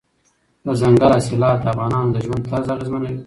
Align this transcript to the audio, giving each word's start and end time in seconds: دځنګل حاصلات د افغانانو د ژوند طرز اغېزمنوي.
دځنګل 0.65 1.11
حاصلات 1.15 1.57
د 1.63 1.65
افغانانو 1.73 2.13
د 2.13 2.17
ژوند 2.25 2.47
طرز 2.51 2.67
اغېزمنوي. 2.73 3.17